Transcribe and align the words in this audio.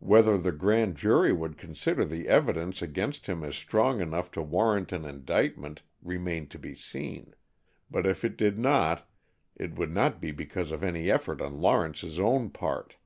Whether 0.00 0.36
the 0.36 0.52
Grand 0.52 0.94
Jury 0.94 1.32
would 1.32 1.56
consider 1.56 2.04
the 2.04 2.28
evidence 2.28 2.82
against 2.82 3.28
him 3.28 3.42
as 3.42 3.56
strong 3.56 4.02
enough 4.02 4.30
to 4.32 4.42
warrant 4.42 4.92
an 4.92 5.06
indictment 5.06 5.80
remained 6.02 6.50
to 6.50 6.58
be 6.58 6.74
seen, 6.74 7.34
but 7.90 8.04
if 8.06 8.26
it 8.26 8.36
did 8.36 8.58
not, 8.58 9.08
it 9.56 9.74
would 9.76 9.90
not 9.90 10.20
be 10.20 10.32
because 10.32 10.70
of 10.70 10.84
any 10.84 11.10
efforts 11.10 11.40
on 11.40 11.62
Lawrence's 11.62 12.20
own 12.20 12.50
part. 12.50 12.96